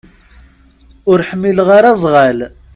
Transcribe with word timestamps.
Ur 1.11 1.19
ḥmileɣ 1.29 1.67
ara 1.77 1.89
azɣal. 1.93 2.39